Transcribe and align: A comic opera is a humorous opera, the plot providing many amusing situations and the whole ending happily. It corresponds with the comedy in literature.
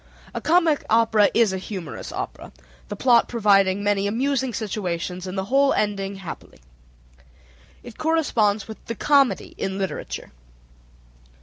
A 0.33 0.41
comic 0.41 0.83
opera 0.89 1.29
is 1.35 1.53
a 1.53 1.59
humorous 1.59 2.11
opera, 2.11 2.51
the 2.87 2.95
plot 2.95 3.27
providing 3.27 3.83
many 3.83 4.07
amusing 4.07 4.51
situations 4.51 5.27
and 5.27 5.37
the 5.37 5.45
whole 5.45 5.73
ending 5.75 6.15
happily. 6.15 6.57
It 7.83 7.99
corresponds 7.99 8.67
with 8.67 8.83
the 8.85 8.95
comedy 8.95 9.53
in 9.59 9.77
literature. 9.77 10.31